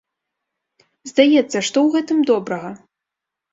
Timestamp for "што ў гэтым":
1.45-2.25